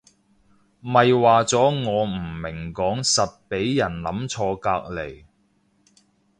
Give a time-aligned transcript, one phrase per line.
[0.79, 5.25] 咪話咗我唔明講實畀人諗錯隔離